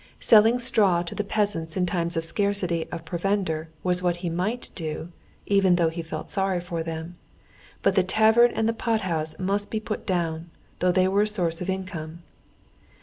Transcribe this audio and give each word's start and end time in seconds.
Selling 0.19 0.57
straw 0.57 1.03
to 1.03 1.13
the 1.13 1.23
peasants 1.23 1.77
in 1.77 1.85
times 1.85 2.17
of 2.17 2.25
scarcity 2.25 2.87
of 2.91 3.05
provender 3.05 3.69
was 3.83 4.01
what 4.01 4.17
he 4.25 4.31
might 4.31 4.71
do, 4.73 5.11
even 5.45 5.75
though 5.75 5.89
he 5.89 6.01
felt 6.01 6.27
sorry 6.27 6.59
for 6.59 6.81
them; 6.81 7.17
but 7.83 7.93
the 7.93 8.01
tavern 8.01 8.51
and 8.55 8.67
the 8.67 8.73
pothouse 8.73 9.37
must 9.37 9.69
be 9.69 9.79
put 9.79 10.07
down, 10.07 10.49
though 10.79 10.91
they 10.91 11.07
were 11.07 11.21
a 11.21 11.27
source 11.27 11.61
of 11.61 11.69
income. 11.69 12.23